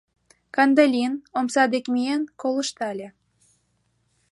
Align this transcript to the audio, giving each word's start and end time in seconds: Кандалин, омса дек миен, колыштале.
Кандалин, 0.55 1.13
омса 1.37 1.63
дек 1.73 1.85
миен, 1.93 2.21
колыштале. 2.41 3.07